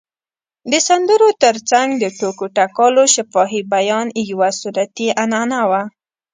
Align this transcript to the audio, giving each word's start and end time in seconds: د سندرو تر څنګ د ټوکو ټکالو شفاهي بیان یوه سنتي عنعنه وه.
د 0.71 0.73
سندرو 0.87 1.29
تر 1.43 1.55
څنګ 1.71 1.89
د 2.03 2.05
ټوکو 2.17 2.45
ټکالو 2.57 3.03
شفاهي 3.15 3.61
بیان 3.73 4.07
یوه 4.31 4.49
سنتي 4.61 5.07
عنعنه 5.21 5.59
وه. 5.69 5.83